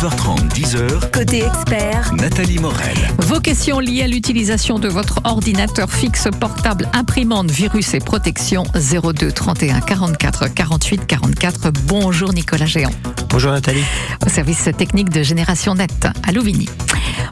[0.00, 1.10] 9h30, 10h.
[1.10, 2.96] Côté expert, Nathalie Morel.
[3.18, 9.30] Vos questions liées à l'utilisation de votre ordinateur fixe, portable, imprimante, virus et protection 02
[9.30, 11.70] 31 44 48 44.
[11.84, 12.88] Bonjour Nicolas Géant,
[13.28, 13.84] Bonjour Nathalie.
[14.24, 16.70] au service technique de Génération Net à Louvigny.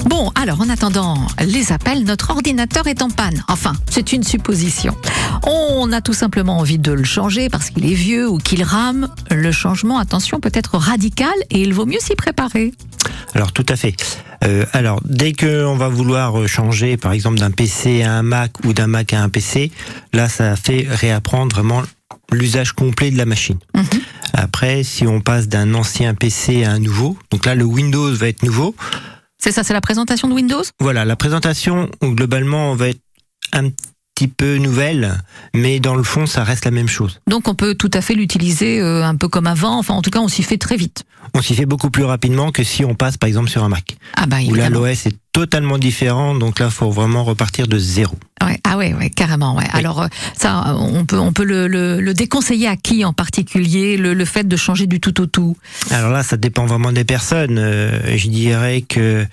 [0.04, 3.42] Bon, alors en attendant les appels, notre ordinateur est en panne.
[3.48, 4.94] Enfin, c'est une supposition.
[5.44, 9.08] On a tout simplement envie de le changer parce qu'il est vieux ou qu'il rame.
[9.30, 12.57] Le changement, attention, peut être radical et il vaut mieux s'y préparer.
[13.34, 13.94] Alors tout à fait.
[14.44, 18.52] Euh, alors dès que on va vouloir changer par exemple d'un PC à un Mac
[18.64, 19.72] ou d'un Mac à un PC,
[20.12, 21.82] là ça fait réapprendre vraiment
[22.32, 23.58] l'usage complet de la machine.
[23.74, 23.84] Mhm.
[24.34, 28.28] Après, si on passe d'un ancien PC à un nouveau, donc là le Windows va
[28.28, 28.74] être nouveau.
[29.38, 30.62] C'est ça, c'est la présentation de Windows?
[30.80, 33.00] Voilà, la présentation globalement va être
[33.52, 33.70] un
[34.18, 35.16] petit peu nouvelle,
[35.54, 37.20] mais dans le fond ça reste la même chose.
[37.28, 39.78] Donc on peut tout à fait l'utiliser euh, un peu comme avant.
[39.78, 41.04] Enfin, en tout cas, on s'y fait très vite.
[41.34, 43.96] On s'y fait beaucoup plus rapidement que si on passe par exemple sur un Mac.
[44.16, 48.16] Ah bah Où là l'OS est totalement différent, donc là faut vraiment repartir de zéro.
[48.42, 49.54] Ouais, ah ouais, ouais, carrément.
[49.56, 49.66] Ouais.
[49.72, 53.96] Alors euh, ça, on peut, on peut le, le- le déconseiller à qui en particulier
[53.98, 55.56] le, le fait de changer du tout au tout?
[55.92, 57.58] Alors là, ça dépend vraiment des personnes.
[57.58, 59.26] Euh, je dirais que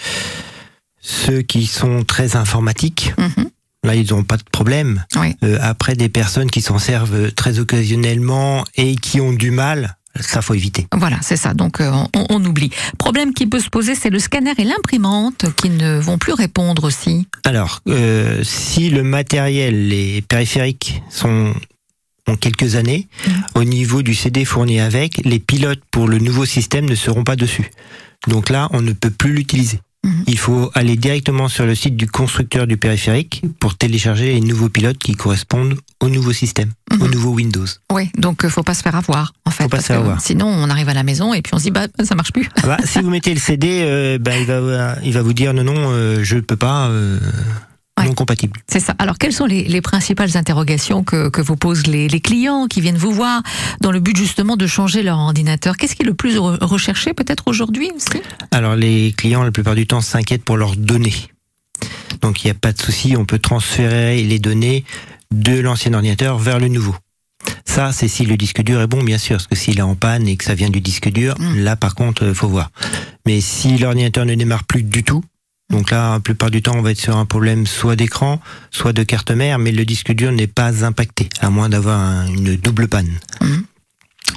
[1.02, 3.50] ceux qui sont très informatiques, Mhm.
[3.86, 5.04] Là, ils n'ont pas de problème.
[5.16, 5.36] Oui.
[5.44, 10.42] Euh, après, des personnes qui s'en servent très occasionnellement et qui ont du mal, ça
[10.42, 10.88] faut éviter.
[10.96, 11.54] Voilà, c'est ça.
[11.54, 12.72] Donc euh, on, on oublie.
[12.98, 16.86] Problème qui peut se poser, c'est le scanner et l'imprimante qui ne vont plus répondre
[16.86, 17.28] aussi.
[17.44, 21.54] Alors, euh, si le matériel, les périphériques sont
[22.28, 23.08] ont quelques années,
[23.54, 27.36] au niveau du CD fourni avec, les pilotes pour le nouveau système ne seront pas
[27.36, 27.70] dessus.
[28.28, 29.80] Donc là, on ne peut plus l'utiliser.
[30.28, 34.70] Il faut aller directement sur le site du constructeur du périphérique pour télécharger les nouveaux
[34.70, 37.12] pilotes qui correspondent au nouveau système, au Mhm.
[37.12, 37.66] nouveau Windows.
[37.92, 39.64] Oui, donc euh, faut pas se faire avoir en fait.
[39.64, 40.22] Faut pas parce se faire que avoir.
[40.22, 42.50] Sinon, on arrive à la maison et puis on se dit bah ça marche plus.
[42.64, 45.54] Ah bah, si vous mettez le CD, euh, bah, il, va, il va vous dire
[45.54, 47.20] non, non, euh, je ne peux pas, euh,
[47.98, 48.06] Ouais.
[48.10, 48.14] non.
[48.68, 48.94] C'est ça.
[49.00, 52.82] Alors, quelles sont les, les principales interrogations que, que vous posent les, les clients qui
[52.82, 53.42] viennent vous voir
[53.82, 55.78] dans le but justement de changer leur ordinateur?
[55.78, 58.22] Qu'est-ce qui est le plus re- recherché peut-être aujourd'hui aussi?
[58.52, 61.16] Alors les clients, la plupart du temps, s'inquiètent pour leurs données.
[62.22, 64.84] Donc il n'y a pas de souci, on peut transférer les données
[65.32, 66.96] de l'ancien ordinateur vers le nouveau.
[67.66, 69.96] Ça, c'est si le disque dur est bon, bien sûr, parce que s'il est en
[69.96, 71.60] panne et que ça vient du disque dur, Mm.
[71.60, 72.72] là par contre, il faut voir.
[73.26, 75.24] Mais si l'ordinateur ne démarre plus du tout,
[75.70, 78.40] donc là, la plupart du temps, on va être sur un problème soit d'écran,
[78.72, 82.28] soit de carte mère, mais le disque dur n'est pas impacté, à moins d'avoir un-
[82.28, 83.12] une double panne.
[83.42, 83.65] Mhm.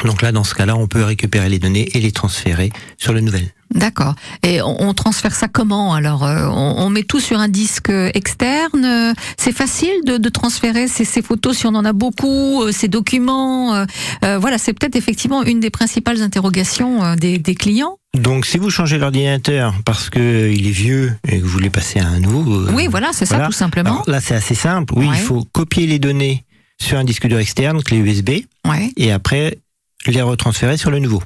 [0.05, 3.21] Donc là, dans ce cas-là, on peut récupérer les données et les transférer sur le
[3.21, 3.49] nouvel.
[3.75, 4.15] D'accord.
[4.43, 8.85] Et on, transfère ça comment Alors, euh, on, met tout sur un disque externe.
[8.85, 12.73] euh, C'est facile de, de transférer ces, ces photos si on en a beaucoup, euh,
[12.73, 13.75] ces documents.
[13.75, 17.99] euh, voilà, c'est peut-être effectivement une des principales interrogations des, des clients.
[18.17, 21.99] Donc, si vous changez l'ordinateur parce que il est vieux et que vous voulez passer
[22.01, 23.91] à un nouveau, euh, Oui, voilà, c'est ça tout simplement.
[23.91, 24.95] alors là c'est assez simple.
[24.97, 25.15] Oui, Ouais.
[25.17, 26.45] il faut copier les données
[26.81, 28.31] sur un disque dur externe, clé USB,
[28.67, 28.93] Ouais.
[28.97, 29.59] et après
[30.07, 31.23] les retransférer sur le nouveau.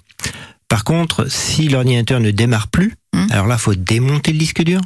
[0.69, 3.27] Par contre, si l'ordinateur ne démarre plus, Hmm.
[3.31, 4.81] alors là, faut démonter le disque dur,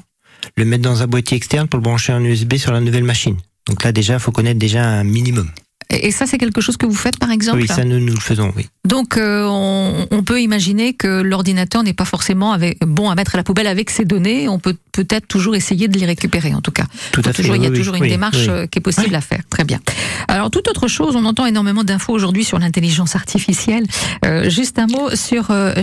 [0.56, 3.36] le mettre dans un boîtier externe pour le brancher en USB sur la nouvelle machine.
[3.68, 5.50] Donc là, déjà, faut connaître déjà un minimum.
[5.96, 8.14] Et, et ça, c'est quelque chose que vous faites par exemple Oui, ça nous, nous
[8.14, 8.66] le faisons, oui.
[8.84, 13.34] Donc, euh, on, on peut imaginer que l'ordinateur n'est pas forcément avec, bon à mettre
[13.34, 14.48] à la poubelle avec ses données.
[14.48, 16.84] On peut peut-être toujours essayer de les récupérer, en tout cas.
[17.12, 17.42] Tout à fait.
[17.42, 18.48] toujours, il y a toujours oui, une démarche oui.
[18.48, 19.40] euh, qui est possible à faire.
[19.50, 19.80] Très bien.
[20.28, 23.84] Alors, toute autre chose, on entend énormément d'infos aujourd'hui sur l'intelligence artificielle.
[24.24, 25.74] Euh, juste un mot sur euh,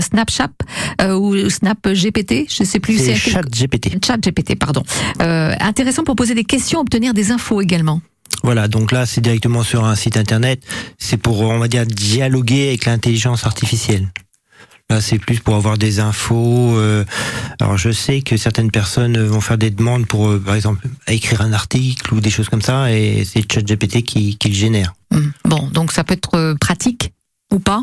[0.00, 0.50] Snapchat
[1.14, 2.98] ou Snap GPT, je sais plus.
[2.98, 4.04] C'est chat GPT.
[4.04, 4.82] Chat GPT, pardon.
[5.18, 8.00] Intéressant pour poser des questions, obtenir des infos également.
[8.42, 10.62] Voilà, donc là, c'est directement sur un site internet.
[10.98, 14.08] C'est pour, on va dire, dialoguer avec l'intelligence artificielle.
[14.90, 16.76] Là, c'est plus pour avoir des infos.
[16.76, 17.04] euh,
[17.60, 21.42] alors, je sais que certaines personnes vont faire des demandes pour, euh, par exemple, écrire
[21.42, 24.94] un article ou des choses comme ça, et c'est ChatGPT qui, qui le génère.
[25.14, 25.32] Hum.
[25.44, 27.12] Bon, donc ça peut être euh, pratique
[27.52, 27.82] ou pas?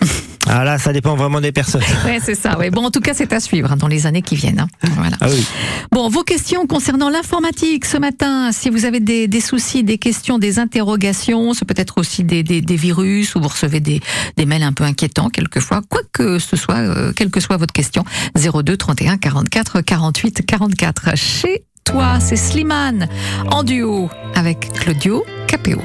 [0.58, 1.82] Ah là, ça dépend vraiment des personnes.
[2.06, 2.56] Ouais, c'est ça.
[2.58, 2.70] Ouais.
[2.70, 4.60] Bon, en tout cas, c'est à suivre hein, dans les années qui viennent.
[4.60, 4.68] hein.
[4.96, 5.16] Voilà.
[5.20, 5.44] Ah oui.
[5.92, 10.38] Bon, vos questions concernant l'informatique ce matin, si vous avez des, des soucis, des questions,
[10.38, 14.00] des interrogations, c'est peut-être aussi des, des, des virus ou vous recevez des,
[14.38, 17.74] des mails un peu inquiétants quelquefois, quoi que ce soit, euh, quelle que soit votre
[17.74, 18.04] question,
[18.36, 21.16] 02 31 44 48 44.
[21.16, 23.08] Chez toi, c'est Slimane
[23.50, 25.82] en duo avec Claudio Capéo.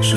[0.00, 0.16] Je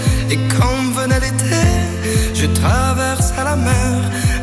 [0.31, 1.61] Et quand venait l'été,
[2.33, 3.95] je traversais la mer,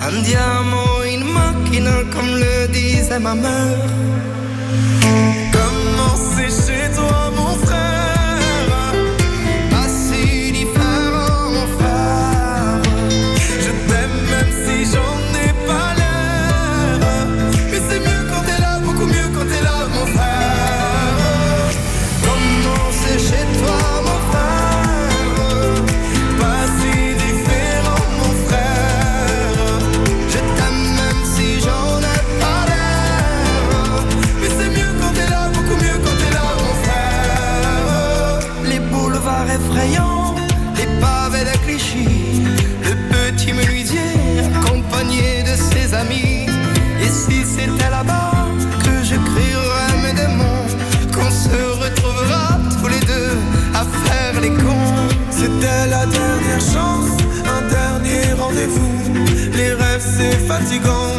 [0.02, 3.78] un diamant, une machine, comme le disait ma mère.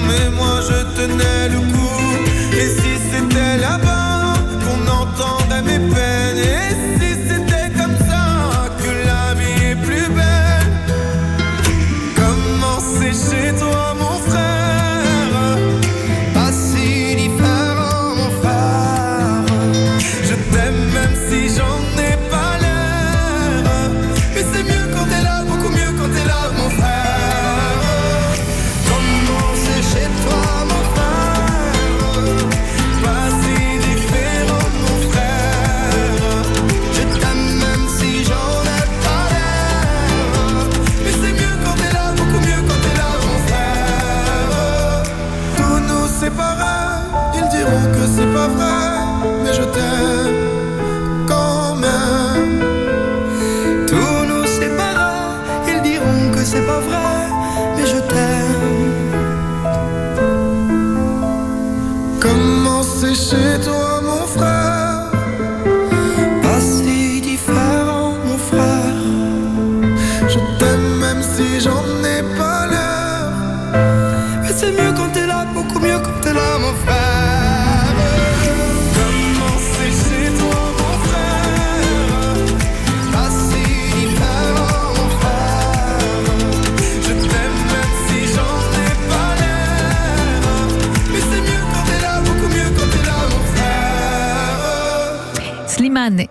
[0.07, 2.08] Mais moi je tenais le coup.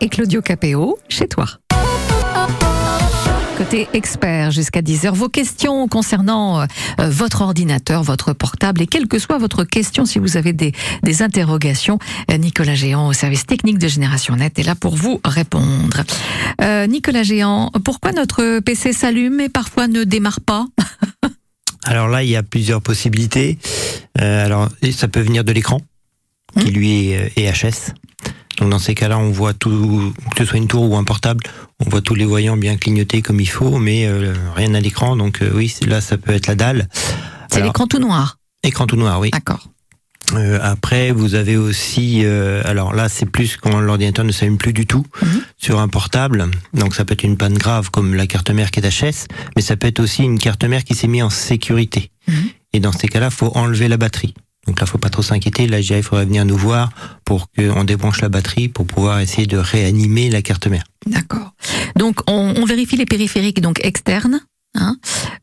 [0.01, 1.47] Et Claudio Capéo, chez toi.
[3.57, 6.67] Côté expert jusqu'à 10h, vos questions concernant euh,
[6.99, 10.73] votre ordinateur, votre portable et quelle que soit votre question, si vous avez des,
[11.03, 11.99] des interrogations,
[12.31, 16.05] euh, Nicolas Géant au service technique de Génération Net est là pour vous répondre.
[16.61, 20.67] Euh, Nicolas Géant, pourquoi notre PC s'allume et parfois ne démarre pas?
[21.85, 23.59] Alors là, il y a plusieurs possibilités.
[24.15, 25.81] Alors, ça peut venir de l'écran,
[26.61, 27.93] qui lui est, est HS.
[28.59, 31.43] Donc dans ces cas-là, on voit tout, que ce soit une tour ou un portable,
[31.85, 35.17] on voit tous les voyants bien clignoter comme il faut, mais euh, rien à l'écran.
[35.17, 36.89] Donc euh, oui, là, ça peut être la dalle.
[37.51, 38.39] C'est l'écran tout noir.
[38.63, 39.31] Écran tout noir, oui.
[39.31, 39.69] D'accord.
[40.35, 44.75] Euh, après, vous avez aussi, euh, alors là, c'est plus quand l'ordinateur ne s'allume plus
[44.75, 45.41] du tout Mhm.
[45.57, 46.51] sur un portable.
[46.75, 49.63] Donc ça peut être une panne grave comme la carte mère qui est HS, mais
[49.63, 52.11] ça peut être aussi une carte mère qui s'est mise en sécurité.
[52.27, 52.35] Mhm.
[52.75, 54.35] Et dans ces cas-là, faut enlever la batterie.
[54.67, 55.67] Donc là, faut pas trop s'inquiéter.
[55.67, 56.91] Là, je dirais, il faudrait venir nous voir
[57.25, 60.85] pour qu'on débranche la batterie pour pouvoir essayer de réanimer la carte mère.
[61.07, 61.53] D'accord.
[61.97, 64.41] Donc on, on vérifie les périphériques donc externes.
[64.75, 64.97] Hein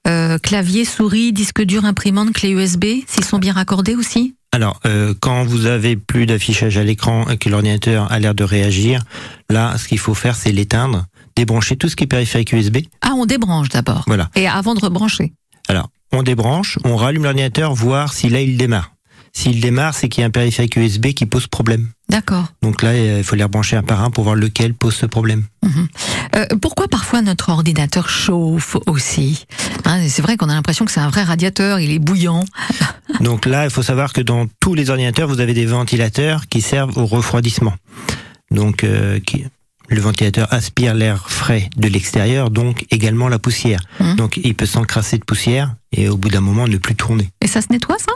[0.07, 4.36] Euh, clavier, souris, disque dur, imprimante, clé USB, s'ils sont bien raccordés aussi?
[4.51, 8.43] Alors, euh, quand vous avez plus d'affichage à l'écran et que l'ordinateur a l'air de
[8.43, 9.01] réagir,
[9.50, 12.77] là, ce qu'il faut faire, c'est l'éteindre, débrancher tout ce qui est périphérique USB.
[13.01, 14.03] Ah, on débranche d'abord.
[14.05, 14.29] Voilà.
[14.36, 15.34] Et avant de rebrancher.
[15.67, 18.91] Alors, on débranche, on rallume l'ordinateur, voir si là il démarre.
[19.37, 21.89] S'il démarre, c'est qu'il y a un périphérique USB qui pose problème.
[22.07, 22.45] D'accord.
[22.61, 25.43] Donc là, il faut les rebrancher un par un pour voir lequel pose ce problème.
[26.35, 29.45] Euh, pourquoi parfois notre ordinateur chauffe aussi
[29.83, 32.45] Hein, C'est vrai qu'on a l'impression que c'est un vrai radiateur, il est bouillant.
[33.19, 36.61] Donc là, il faut savoir que dans tous les ordinateurs, vous avez des ventilateurs qui
[36.61, 37.73] servent au refroidissement.
[38.51, 39.45] Donc, euh, qui-
[39.89, 43.79] le ventilateur aspire l'air frais de l'extérieur, donc également la poussière.
[43.99, 44.15] Mhm.
[44.15, 47.29] Donc, il peut s'encrasser de poussière et au bout d'un moment ne plus tourner.
[47.41, 48.11] Et ça se nettoie ça?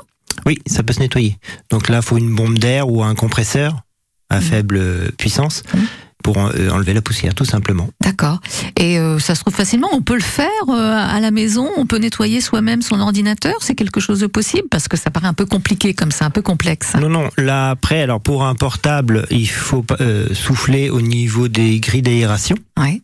[0.45, 1.37] Oui, ça peut se nettoyer.
[1.71, 3.81] Donc là, il faut une bombe d'air ou un compresseur
[4.29, 4.41] à Mhm.
[4.41, 5.63] faible euh, puissance.
[5.73, 5.81] Mhm.
[6.21, 7.87] pour euh, enlever la poussière, tout simplement.
[8.03, 8.41] D'accord.
[8.77, 9.87] Et euh, ça se trouve facilement.
[9.93, 11.69] On peut le faire euh, à la maison.
[11.77, 13.53] On peut nettoyer soi-même son ordinateur.
[13.61, 16.29] C'est quelque chose de possible parce que ça paraît un peu compliqué comme ça, un
[16.29, 16.91] peu complexe.
[16.99, 17.29] Non, non.
[17.37, 22.57] Là, après, alors pour un portable, il faut euh, souffler au niveau des grilles d'aération.
[22.77, 23.01] Ouais.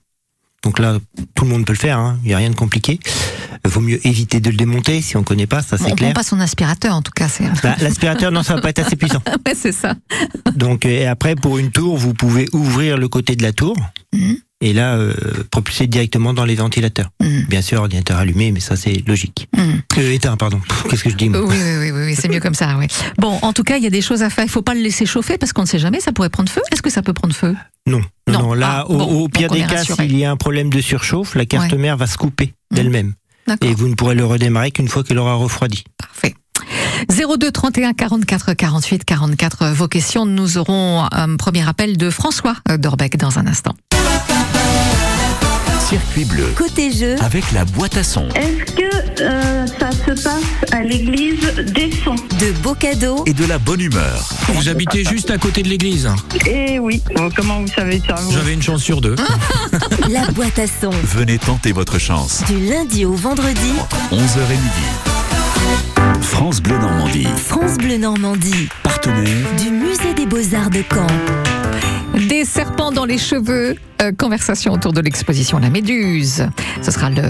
[0.65, 0.97] Donc là,
[1.35, 1.97] tout le monde peut le faire.
[1.99, 2.17] hein.
[2.23, 2.99] Il n'y a rien de compliqué.
[3.63, 5.95] Il vaut mieux éviter de le démonter si on ne connaît pas, ça c'est on
[5.95, 6.09] clair.
[6.11, 7.27] prend pas son aspirateur en tout cas.
[7.63, 9.21] Bah, L'aspirateur, non, ça va pas être assez puissant.
[9.45, 9.95] ouais, c'est ça.
[10.55, 13.75] Donc, et après, pour une tour, vous pouvez ouvrir le côté de la tour
[14.13, 14.37] Mhm.
[14.65, 15.13] Et là, euh,
[15.51, 17.09] propulser directement dans les ventilateurs.
[17.21, 17.45] Mhm.
[17.47, 19.47] Bien sûr, ordinateur allumé, mais ça, c'est logique.
[19.55, 19.81] Mhm.
[19.99, 20.59] Euh, éteint, pardon.
[20.89, 22.75] Qu'est-ce que je dis moi Oui, oui, oui, c'est mieux comme ça.
[22.79, 22.87] Oui.
[23.19, 24.43] Bon, en tout cas, il y a des choses à faire.
[24.43, 25.99] Il faut pas le laisser chauffer parce qu'on ne sait jamais.
[25.99, 26.61] Ça pourrait prendre feu.
[26.71, 27.55] Est-ce que ça peut prendre feu?
[27.85, 28.53] Non, non.
[28.55, 31.35] Là, Ah, au, bon, au pire des cas, s'il y a un problème de surchauffe,
[31.35, 31.77] la carte Ouais.
[31.77, 32.77] mère va se couper Mhm.
[32.77, 33.13] d'elle-même.
[33.61, 35.83] Et vous ne pourrez le redémarrer qu'une fois qu'elle aura refroidi.
[35.97, 36.33] Parfait.
[37.07, 39.67] 02 31 44 48 44.
[39.73, 40.25] Vos questions.
[40.25, 43.75] Nous aurons un premier appel de François euh, Dorbec dans un instant.
[45.87, 50.71] Circuit bleu Côté jeu, avec la boîte à son Est-ce que euh, ça se passe
[50.71, 52.15] à l'église des sons?
[52.39, 54.27] De beaux cadeaux, et de la bonne humeur.
[54.47, 56.09] Vous habitez juste à côté de l'église.
[56.47, 57.03] Eh oui.
[57.15, 58.31] Bon, comment vous savez ça vous?
[58.31, 59.15] J'avais une chance sur deux.
[60.09, 60.89] la boîte à son.
[60.89, 62.41] Venez tenter votre chance.
[62.47, 63.73] Du lundi au vendredi,
[64.11, 66.21] 11h et midi.
[66.21, 71.07] France Bleu Normandie, France Bleu Normandie, partenaire du musée des beaux-arts de Caen.
[72.15, 73.75] Des serpents dans les cheveux.
[74.01, 76.47] euh, conversation autour de l'exposition La Méduse.
[76.81, 77.21] Ce sera le,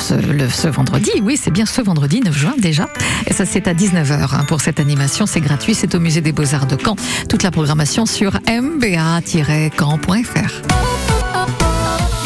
[0.00, 1.10] ce, le- ce vendredi.
[1.22, 2.86] Oui, c'est bien ce vendredi, 9 juin déjà.
[3.26, 5.26] Et ça, c'est à 19h hein, pour cette animation.
[5.26, 5.74] C'est gratuit.
[5.74, 6.96] C'est au musée des Beaux-Arts de Caen.
[7.28, 9.82] Toute la programmation sur mba-caen.fr.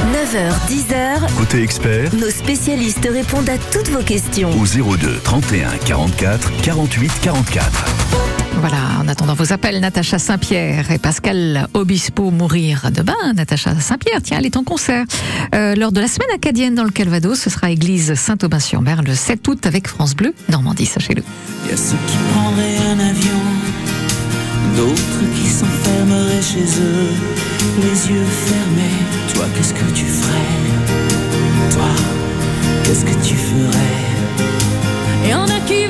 [0.06, 4.50] 9h, 10h, côté expert nos spécialistes répondent à toutes vos questions.
[4.60, 4.64] au
[4.96, 7.86] 02 31 44 48 44.
[8.68, 13.14] Voilà, en attendant vos appels, Natacha Saint-Pierre et Pascal Obispo mourir de bain.
[13.36, 15.04] Natacha Saint-Pierre, tiens, elle est en concert.
[15.54, 19.46] Euh, lors de la semaine acadienne dans le Calvados, ce sera église Saint-Aubin-sur-Mer le 7
[19.46, 21.22] août avec France Bleu Normandie, sachez-le.
[21.64, 23.40] Il y a ceux qui prendraient un avion,
[24.76, 27.12] d'autres qui s'enfermeraient chez eux,
[27.82, 28.98] les yeux fermés.
[29.32, 31.70] Toi, qu'est-ce que tu ferais?
[31.70, 31.90] Toi,
[32.82, 35.28] qu'est-ce que tu ferais?
[35.28, 35.86] Et en a qui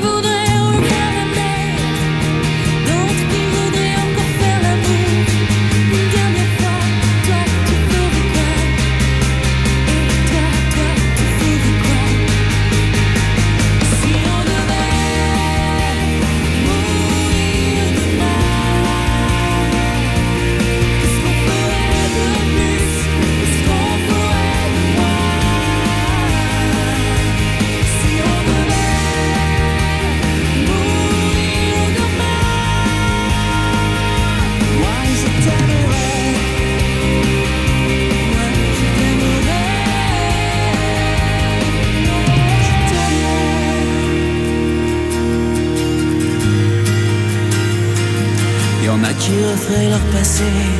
[50.37, 50.76] see.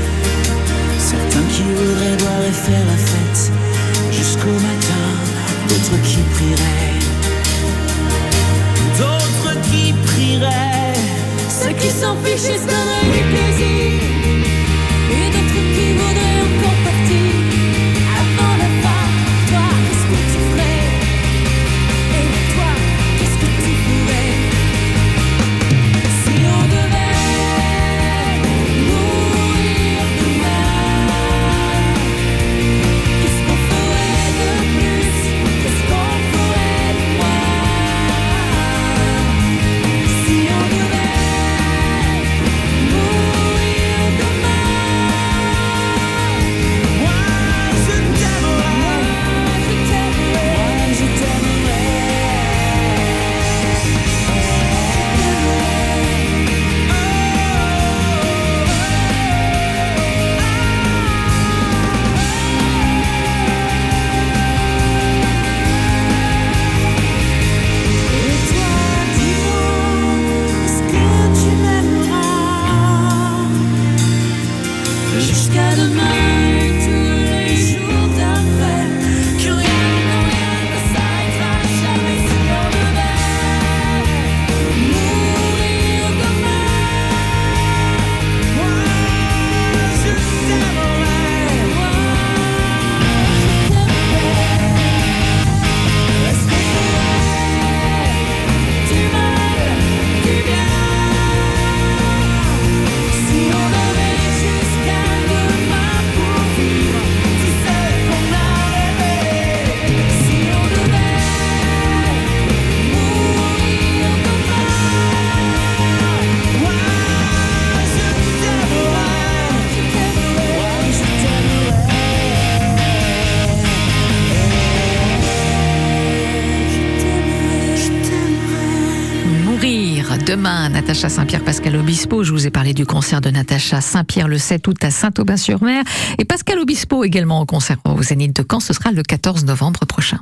[130.87, 132.23] Natacha Saint-Pierre, Pascal Obispo.
[132.23, 135.83] Je vous ai parlé du concert de Natacha Saint-Pierre le 7 août à Saint-Aubin-sur-Mer.
[136.17, 138.61] Et Pascal Obispo également au concert au Zénith de Caen.
[138.61, 140.19] Ce sera le 14 novembre prochain.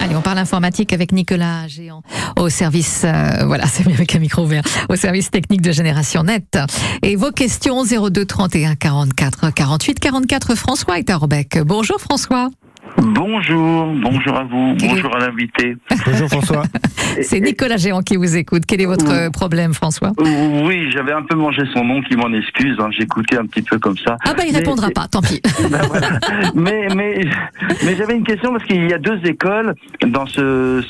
[0.00, 2.02] Allez, on parle informatique avec Nicolas Géant
[2.38, 6.22] au service, euh, voilà, c'est bien avec un micro ouvert, au service technique de Génération
[6.22, 6.56] Net.
[7.02, 10.54] Et vos questions 02 31 44 48 44.
[10.54, 11.18] François est à.
[11.64, 12.50] Bonjour François.
[12.96, 15.76] Bonjour, bonjour à vous, bonjour à l'invité.
[16.06, 16.62] Bonjour François.
[17.22, 18.62] C'est Nicolas Géant qui vous écoute.
[18.66, 20.12] Quel est votre problème, François?
[20.18, 22.76] Oui, j'avais un peu mangé son nom, qui m'en excuse.
[22.78, 24.16] hein, J'écoutais un petit peu comme ça.
[24.26, 25.40] Ah bah il Mais- répondra pas, tant pis.
[25.70, 26.08] Ben voilà.
[26.54, 27.24] mais mais
[27.84, 29.74] mais j'avais une question parce qu'il y a deux écoles
[30.06, 30.82] dans ce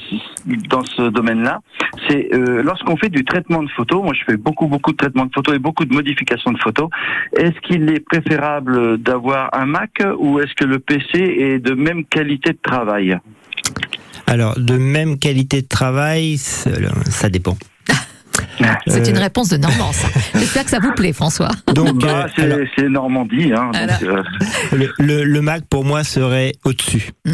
[0.69, 1.61] dans ce domaine-là.
[2.09, 4.03] C'est euh, lorsqu'on fait du traitement de photos.
[4.03, 6.88] Moi, je fais beaucoup beaucoup de traitement de photos et beaucoup de modifications de photos.
[7.37, 12.05] Est-ce qu'il est préférable d'avoir un Mac ou est-ce que le PC est de même
[12.05, 13.16] qualité de travail
[14.26, 16.71] Alors, de même qualité de travail, ça
[17.09, 17.57] ça dépend.
[18.87, 20.09] C'est Euh, une réponse de Normand, ça.
[20.35, 21.50] J'espère que ça vous plaît, François.
[21.75, 23.52] Donc, Bah, euh, c'est Normandie.
[23.55, 24.23] Hein, donc, euh,
[24.73, 27.33] le, le- le Mac pour moi serait au-dessus, Mm.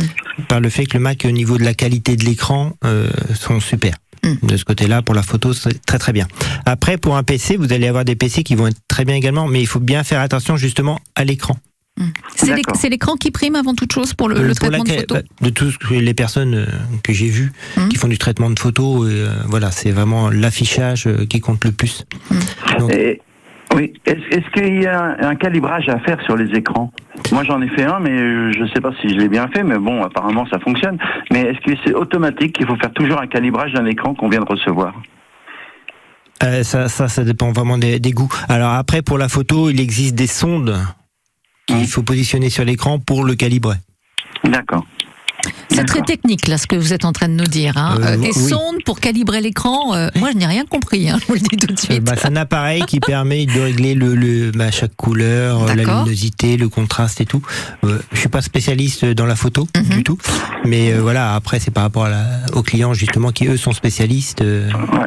[0.49, 3.61] par le fait que le Mac au niveau de la qualité de l'écran euh, sont
[3.61, 3.95] super.
[4.25, 4.47] Mm.
[4.47, 6.27] De ce côté-là, pour la photo, c'est très très bien.
[6.67, 9.47] Après, pour un PC, vous allez avoir des PC qui vont être très bien également,
[9.49, 11.57] mais il faut bien faire attention justement à l'écran.
[12.35, 12.75] C'est D'accord.
[12.77, 15.15] c'est l'écran qui prime avant toute chose pour le, Euh, le pour traitement de photo.
[15.15, 16.67] bah, de toutes les personnes euh,
[17.05, 17.89] que j'ai vues Mm.
[17.89, 21.73] qui font du traitement de photos, euh, voilà, c'est vraiment l'affichage euh, qui compte le
[21.73, 22.05] plus.
[22.79, 23.21] Donc, Et-
[23.75, 23.93] oui.
[24.07, 26.93] Est-ce qu'il y a un, un calibrage à faire sur les écrans?
[27.31, 29.63] Moi, j'en ai fait un, mais je ne sais pas si je l'ai bien fait.
[29.63, 30.99] Mais bon, apparemment, ça fonctionne.
[31.31, 34.41] Mais est-ce que c'est automatique qu'il faut faire toujours un calibrage d'un écran qu'on vient
[34.41, 34.93] de recevoir?
[36.43, 38.33] Euh, ça, ça, ça dépend vraiment des, des goûts.
[38.49, 40.77] Alors après, pour la photo, il existe des sondes
[41.67, 43.77] qu'il faut positionner sur l'écran pour le calibrer.
[44.45, 44.85] D'accord.
[45.69, 47.77] C'est très technique, là, ce que vous êtes en train de nous dire.
[47.77, 47.97] Hein.
[48.01, 48.33] Euh, Euh, des oui.
[48.35, 51.57] sondes pour calibrer l'écran, euh, moi, je n'ai rien compris, hein, je vous le dis
[51.57, 52.05] tout de Euh, suite.
[52.05, 56.57] bah, c'est un appareil qui permet de régler le, le bah, chaque couleur, la luminosité,
[56.57, 57.43] le contraste et tout.
[57.85, 59.83] Euh, je suis pas spécialiste dans la photo Mhm.
[59.85, 60.19] du tout,
[60.65, 61.35] mais euh, voilà.
[61.35, 64.43] Après, c'est par rapport à la- aux clients justement qui eux sont spécialistes.
[64.43, 65.07] euh, Ouais.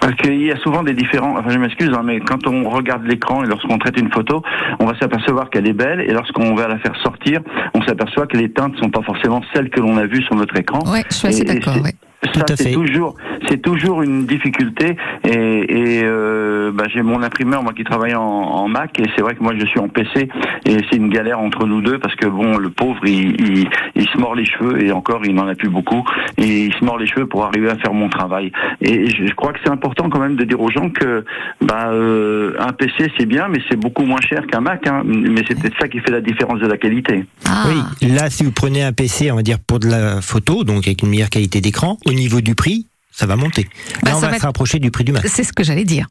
[0.00, 1.36] Parce qu'il y a souvent des différents.
[1.38, 4.40] Enfin, je m'excuse, hein, mais quand on regarde l'écran et lorsqu'on traite une photo,
[4.78, 7.40] on va s'apercevoir qu'elle est belle, et lorsqu'on va la faire sortir,
[7.74, 10.56] on s'aperçoit que les teintes sont pas forcément celles que l'on a vues sur notre
[10.56, 10.80] écran.
[10.90, 11.76] Ouais, je suis assez d'accord.
[11.82, 11.94] ouais.
[12.24, 12.72] Ça, Tout c'est fait.
[12.72, 13.14] toujours,
[13.48, 14.96] c'est toujours une difficulté.
[15.24, 19.22] Et, et euh, bah, j'ai mon imprimeur, moi, qui travaille en, en Mac, et c'est
[19.22, 20.28] vrai que moi, je suis en PC,
[20.64, 24.08] et c'est une galère entre nous deux parce que bon, le pauvre, il, il, il
[24.08, 26.04] se mord les cheveux, et encore, il n'en a plus beaucoup,
[26.38, 28.50] et il se mord les cheveux pour arriver à faire mon travail.
[28.80, 31.24] Et je, je crois que c'est important quand même de dire aux gens que
[31.60, 34.86] bah, euh, un PC, c'est bien, mais c'est beaucoup moins cher qu'un Mac.
[34.86, 37.24] Hein, mais c'est peut-être ça qui fait la différence de la qualité.
[37.46, 40.64] Ah, Oui, là, si vous prenez un PC, on va dire pour de la photo,
[40.64, 43.68] donc avec une meilleure qualité d'écran, au niveau du prix, ça va monter.
[44.02, 45.26] Bah, là, on ça va, va se rapprocher du prix du Mac.
[45.28, 46.06] c'est ce que j'allais dire.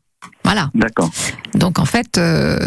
[0.45, 0.69] Voilà.
[0.73, 1.10] D'accord.
[1.55, 2.58] Donc, en fait, euh,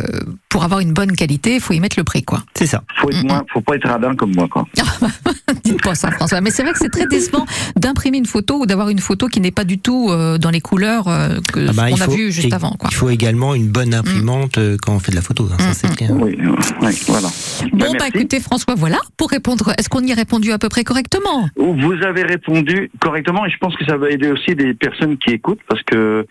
[0.49, 2.43] pour avoir une bonne qualité, il faut y mettre le prix, quoi.
[2.55, 2.83] C'est ça.
[2.97, 4.67] Faut être moins, faut pas être radin comme moi, quoi.
[5.65, 6.41] Dites pas ça, François.
[6.41, 9.41] Mais c'est vrai que c'est très décevant d'imprimer une photo ou d'avoir une photo qui
[9.41, 12.13] n'est pas du tout euh, dans les couleurs euh, que Ah bah, qu'on a faut-
[12.13, 12.89] vu juste avant, quoi.
[12.91, 15.49] Il faut également une bonne imprimante euh, quand on fait de la photo.
[15.53, 15.95] hein, ça, Mm, c'est mm.
[15.97, 16.11] clair.
[16.13, 16.37] Oui,
[16.83, 17.29] oui, voilà.
[17.29, 18.13] Bon, Ben, bah merci.
[18.15, 21.49] écoutez, François, voilà, pour répondre, est-ce qu'on y a répondu à peu près correctement?
[21.57, 25.31] Vous avez répondu correctement et je pense que ça va aider aussi des personnes qui
[25.31, 26.27] écoutent parce que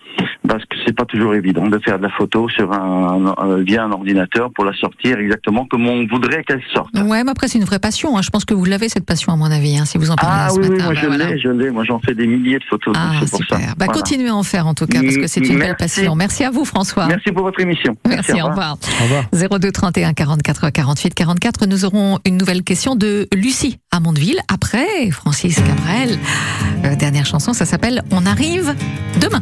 [0.48, 3.84] parce que c'est pas toujours évident de faire de la photo sur un, un- via
[3.86, 6.90] un ordinateur pour la sortir exactement comme on voudrait qu'elle sorte.
[7.00, 8.18] Ouais, mais après, c'est une vraie passion.
[8.18, 8.22] hein.
[8.22, 10.36] Je pense que vous l'avez, cette passion, à mon avis, hein, si vous en parlez
[10.40, 10.84] Ah là, ce oui, oui, matin.
[10.86, 11.26] moi Bah, je voilà.
[11.30, 13.58] l'ai, je l'ai, moi j'en fais des milliers de photos, donc Ah, c'est pour ça.
[13.58, 13.94] Bah, Voilà.
[13.94, 15.96] continuez à en faire, en tout cas, parce que c'est une belle Merci.
[15.96, 16.16] passion.
[16.16, 17.08] Merci à vous, François.
[17.08, 17.96] Merci pour votre émission.
[18.08, 18.78] Merci, au revoir.
[19.00, 19.60] Au revoir.
[19.60, 21.66] 02 31 44 48 44.
[21.68, 24.40] Nous aurons une nouvelle question de Lucie à Mondeville.
[24.54, 26.18] Après, Francis Cabrel.
[26.86, 28.74] Euh, dernière chanson, ça s'appelle On arrive
[29.22, 29.42] demain.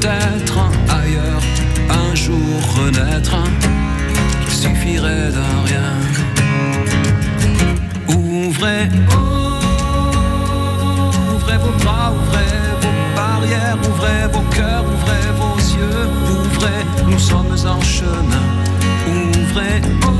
[0.00, 0.58] Peut-être
[0.88, 1.42] ailleurs,
[1.90, 2.38] un jour
[2.76, 3.36] renaître,
[4.46, 5.92] il suffirait d'un rien.
[8.08, 8.88] Ouvrez,
[11.34, 17.56] ouvrez vos bras, ouvrez vos barrières, ouvrez vos cœurs, ouvrez vos yeux, ouvrez, nous sommes
[17.66, 18.46] en chemin.
[19.08, 20.10] Ouvrez, oh,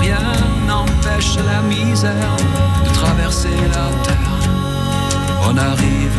[0.00, 0.28] rien
[0.66, 2.36] n'empêche la misère
[2.84, 4.36] de traverser la terre.
[5.50, 6.18] On arrive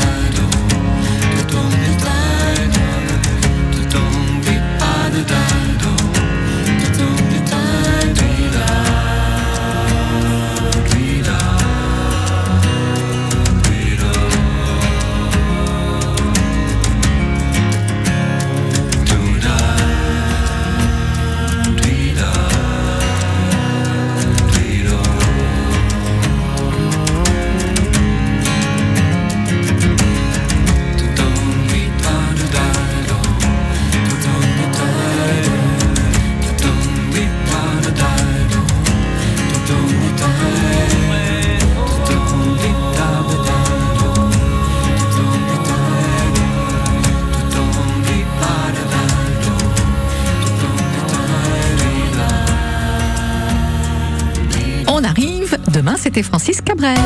[55.01, 55.57] On arrive.
[55.73, 56.97] Demain, c'était Francis Cabrel.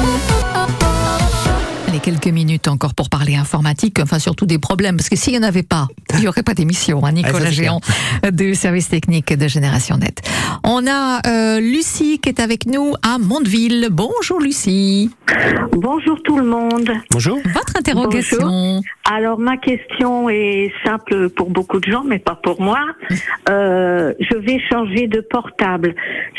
[1.96, 5.40] Allez, quelques minutes encore pour parler informatique, enfin surtout des problèmes, parce que s'il n'y
[5.40, 7.80] en avait pas, il n'y aurait pas d'émission, hein, Nicolas Ah, Géant
[8.34, 10.22] du service technique de Génération Net.
[10.66, 13.88] On a euh, Lucie qui est avec nous à Mondeville.
[13.92, 15.10] Bonjour Lucie.
[15.72, 16.90] Bonjour tout le monde.
[17.12, 17.38] Bonjour.
[17.54, 18.82] Votre interrogation.
[19.10, 22.80] Alors ma question est simple pour beaucoup de gens, mais pas pour moi.
[23.50, 25.96] Euh, je vais changer de portable.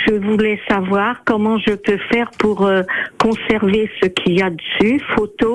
[0.07, 2.83] Je voulais savoir comment je peux faire pour euh,
[3.19, 5.46] conserver ce qu'il y a dessus, photos,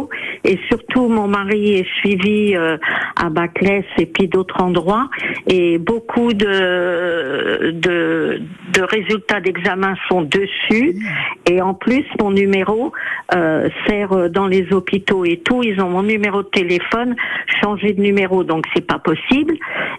[0.43, 2.77] et surtout mon mari est suivi euh,
[3.15, 5.09] à Baclès et puis d'autres endroits,
[5.47, 8.41] et beaucoup de de,
[8.81, 10.95] résultats d'examen sont dessus,
[11.49, 12.91] et en plus mon numéro
[13.35, 15.61] euh, sert dans les hôpitaux et tout.
[15.63, 17.15] Ils ont mon numéro de téléphone,
[17.61, 19.53] changer de numéro, donc c'est pas possible.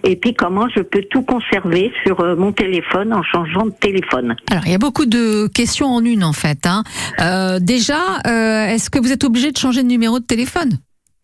[0.04, 4.34] Et puis comment je peux tout conserver sur euh, mon téléphone en changeant de téléphone?
[4.50, 6.66] Alors, il y a beaucoup de questions en une en fait.
[6.66, 6.82] hein.
[7.60, 8.00] Déjà,
[8.72, 10.78] est-ce que vous êtes obligé de changer de numéro de téléphone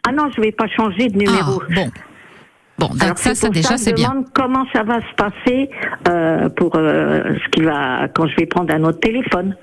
[0.06, 1.62] Ah non, je vais pas changer de numéro.
[1.70, 1.90] Ah, bon.
[2.78, 4.10] Bon, Alors, ça, déjà, je c'est bien.
[4.10, 5.68] demande Comment ça va se passer
[6.08, 9.56] euh, pour euh, ce qui va quand je vais prendre un autre téléphone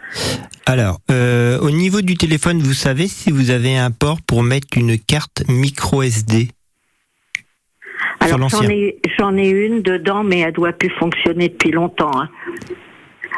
[0.65, 4.77] Alors, euh, au niveau du téléphone, vous savez si vous avez un port pour mettre
[4.77, 6.49] une carte micro SD
[8.19, 12.11] Alors j'en ai j'en ai une dedans, mais elle doit plus fonctionner depuis longtemps.
[12.19, 12.29] hein.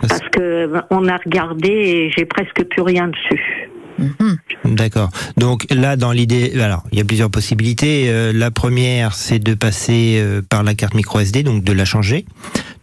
[0.02, 3.57] Parce que euh, on a regardé et j'ai presque plus rien dessus.
[3.98, 4.38] Mhm.
[4.76, 5.10] D'accord.
[5.38, 8.10] Donc là, dans l'idée, alors il y a plusieurs possibilités.
[8.10, 11.86] Euh, la première, c'est de passer euh, par la carte micro SD, donc de la
[11.86, 12.26] changer,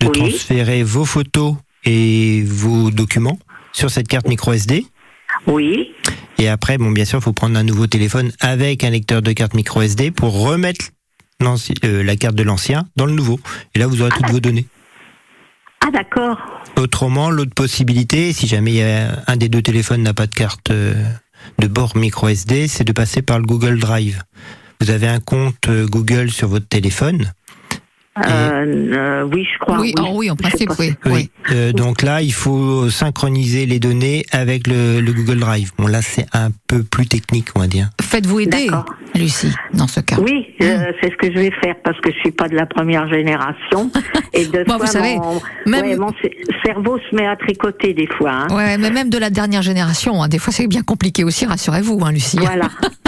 [0.00, 0.12] de Oui.
[0.12, 3.38] transférer vos photos et vos documents
[3.72, 4.86] sur cette carte micro SD.
[5.46, 5.92] Oui.
[6.38, 9.32] Et après, bon, bien sûr, il faut prendre un nouveau téléphone avec un lecteur de
[9.32, 10.86] carte micro SD pour remettre
[11.84, 13.38] euh, la carte de l'ancien dans le nouveau.
[13.74, 14.66] Et là, vous aurez toutes vos données.
[15.86, 16.38] Ah d'accord.
[16.76, 20.94] Autrement, l'autre possibilité, si jamais a un des deux téléphones n'a pas de carte euh,
[21.58, 24.22] de bord micro SD, c'est de passer par le Google Drive.
[24.80, 27.32] Vous avez un compte euh, Google sur votre téléphone
[28.16, 29.80] Euh, euh, oui, je crois.
[29.80, 30.94] oui, oh oui, en Je sais principe, oui.
[31.06, 31.30] Oui.
[31.50, 35.72] Euh, donc là, il faut synchroniser les données avec le, le Google Drive.
[35.78, 37.90] Bon, là, c'est un peu plus technique, on va dire.
[38.00, 38.68] Faites-vous aider.
[39.16, 40.16] Lucie, dans ce cas.
[40.20, 42.66] Oui, euh, c'est ce que je vais faire parce que je suis pas de la
[42.66, 43.90] première génération
[44.32, 46.12] et de Bon, fois vous savez, mon, même- ouais, mon
[46.64, 48.30] cerveau se met à tricoter des fois.
[48.32, 48.46] hein.
[48.56, 52.00] Ouais, mais même de la dernière génération, hein, des fois c'est bien compliqué aussi, rassurez-vous,
[52.04, 52.38] hein, Lucie.
[52.38, 52.68] Voilà.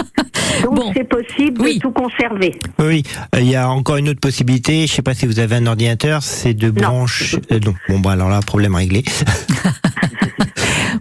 [0.62, 0.92] Donc Bon.
[0.94, 1.76] c'est possible Oui.
[1.76, 2.58] de tout conserver.
[2.78, 3.02] Oui.
[3.34, 4.86] Euh, il y a encore une autre possibilité.
[4.86, 7.38] Je sais pas si vous avez un ordinateur, c'est de brancher.
[7.52, 7.74] euh, non.
[7.88, 9.04] Bon, bah alors là, problème réglé.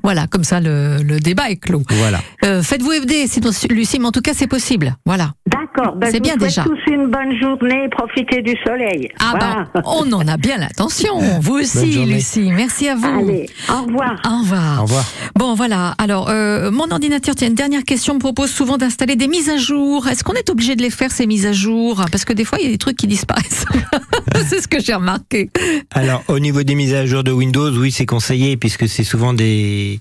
[0.04, 1.82] Voilà, comme ça le, le débat est clos.
[1.89, 2.19] voilà.
[2.43, 4.95] Euh, Faites-vous aider, sinon, Lucie, mais en tout cas c'est possible.
[5.06, 5.34] Voilà.
[5.75, 5.95] D'accord.
[5.95, 6.63] Ben, C'est je bien déjà.
[6.63, 7.88] tous une bonne journée.
[7.89, 9.09] Profitez du soleil.
[9.19, 9.67] Ah Voilà.
[9.73, 11.17] ben, on en a bien l'intention.
[11.41, 12.05] Vous aussi.
[12.05, 12.51] Lucie.
[12.51, 13.05] Merci à vous.
[13.07, 14.15] Allez, au revoir.
[14.25, 14.79] Au revoir.
[14.79, 15.05] Au revoir.
[15.35, 15.95] Bon, voilà.
[15.97, 19.57] Alors, euh, mon ordinateur, tiens, une dernière question, me propose souvent d'installer des mises à
[19.57, 20.07] jour.
[20.07, 22.03] Est-ce qu'on est obligé de les faire, ces mises à jour?
[22.11, 23.65] Parce que des fois, il y a des trucs qui disparaissent.
[24.47, 25.49] c'est ce que j'ai remarqué.
[25.93, 29.33] Alors, au niveau des mises à jour de Windows, oui, c'est conseillé puisque c'est souvent
[29.33, 29.99] des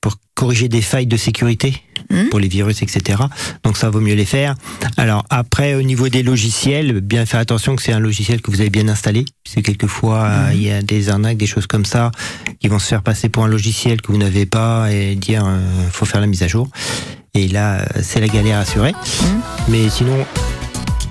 [0.00, 2.30] pour corriger des failles de sécurité Mhm.
[2.30, 3.20] pour les virus, etc.
[3.64, 4.54] Donc ça vaut mieux les faire.
[4.96, 8.60] Alors après, au niveau des logiciels, bien faire attention que c'est un logiciel que vous
[8.62, 12.10] avez bien installé, puisque quelquefois euh, il y a des arnaques, des choses comme ça,
[12.60, 15.60] qui vont se faire passer pour un logiciel que vous n'avez pas et dire euh,
[15.92, 16.68] faut faire la mise à jour.
[17.34, 18.94] Et là, euh, c'est la galère assurée.
[19.68, 20.24] Mais sinon,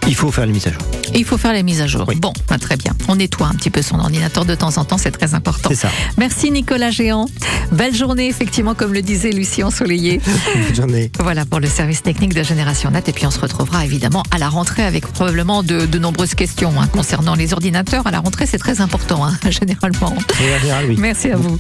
[0.08, 0.82] il faut faire la mise à jour.
[1.14, 2.06] Il faut faire les mises à jour.
[2.08, 2.16] Oui.
[2.16, 2.94] Bon, bah, très bien.
[3.08, 5.70] On nettoie un petit peu son ordinateur de temps en temps, c'est très important.
[5.70, 5.90] C'est ça.
[6.18, 7.28] Merci Nicolas Géant.
[7.72, 10.22] Belle journée, effectivement, comme le disait Lucie Ensoleillé.
[10.56, 11.12] Bonne journée.
[11.20, 13.10] Voilà pour le service technique de Génération Net.
[13.10, 16.74] Et puis on se retrouvera évidemment à la rentrée avec probablement de, de nombreuses questions
[16.80, 18.08] hein, concernant les ordinateurs.
[18.08, 20.14] À la rentrée, c'est très important, hein, généralement.
[20.40, 20.96] Général, oui.
[21.00, 21.58] Merci à vous.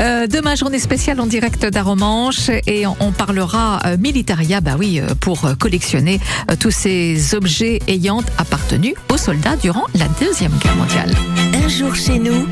[0.00, 5.00] Euh, demain, journée spéciale en direct d'Aromanche et on, on parlera euh, militaria, bah oui,
[5.00, 6.20] euh, pour collectionner
[6.60, 11.14] tous ces objets ayant appartenu aux soldats durant la Deuxième Guerre mondiale.
[11.64, 12.46] Un jour chez nous,